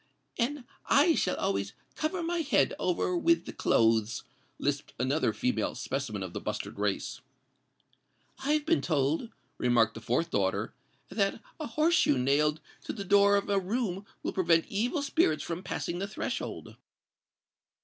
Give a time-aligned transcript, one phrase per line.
[0.39, 4.23] "And I shall always cover my head over with the clothes,"
[4.57, 7.21] lisped another female specimen of the Bustard race.
[8.39, 9.29] "I've been told,"
[9.59, 10.73] remarked the fourth daughter,
[11.09, 15.43] "that a horse shoe nailed to the door of a room will prevent evil spirits
[15.43, 16.77] from passing the threshold."